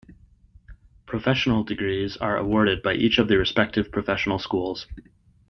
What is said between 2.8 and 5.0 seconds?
by each of the respective professional schools.